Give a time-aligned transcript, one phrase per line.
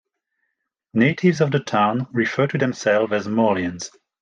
[0.95, 3.91] Natives of the town refer to themselves as Morleians.